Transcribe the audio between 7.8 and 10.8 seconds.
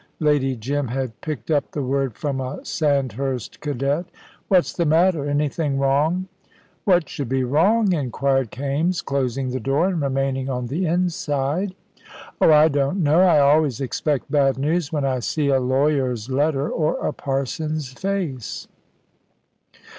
inquired Kaimes, closing the door and remaining on